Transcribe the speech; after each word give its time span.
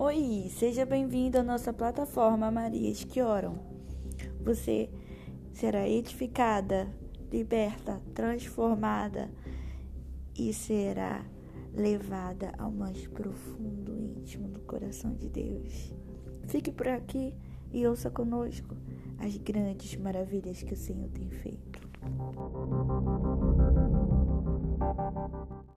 Oi, 0.00 0.48
seja 0.48 0.86
bem-vindo 0.86 1.38
à 1.38 1.42
nossa 1.42 1.72
plataforma 1.72 2.52
Marias 2.52 3.02
que 3.02 3.20
Oram. 3.20 3.58
Você 4.44 4.88
será 5.52 5.88
edificada, 5.88 6.86
liberta, 7.32 8.00
transformada 8.14 9.28
e 10.38 10.52
será 10.52 11.26
levada 11.74 12.52
ao 12.56 12.70
mais 12.70 13.08
profundo 13.08 13.98
íntimo 13.98 14.46
do 14.46 14.60
coração 14.60 15.16
de 15.16 15.28
Deus. 15.28 15.92
Fique 16.46 16.70
por 16.70 16.86
aqui 16.86 17.34
e 17.72 17.84
ouça 17.84 18.08
conosco 18.08 18.76
as 19.18 19.36
grandes 19.36 19.96
maravilhas 19.96 20.62
que 20.62 20.74
o 20.74 20.76
Senhor 20.76 21.08
tem 21.08 21.28
feito. 21.28 21.80